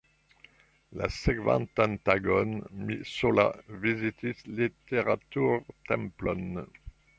La 1.01 1.09
sekvantan 1.17 1.93
tagon 2.09 2.55
mi 2.87 2.97
sola 3.11 3.47
vizitis 3.85 4.43
Literatur-Templon. 4.63 6.53